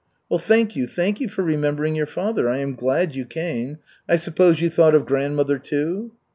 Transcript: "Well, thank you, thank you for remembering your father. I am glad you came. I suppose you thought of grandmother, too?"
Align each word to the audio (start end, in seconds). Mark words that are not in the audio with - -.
"Well, 0.29 0.39
thank 0.39 0.75
you, 0.75 0.87
thank 0.87 1.21
you 1.21 1.29
for 1.29 1.43
remembering 1.43 1.93
your 1.95 2.07
father. 2.07 2.49
I 2.49 2.57
am 2.57 2.73
glad 2.73 3.13
you 3.13 3.23
came. 3.23 3.77
I 4.09 4.15
suppose 4.15 4.59
you 4.59 4.67
thought 4.67 4.95
of 4.95 5.05
grandmother, 5.05 5.59
too?" 5.59 6.11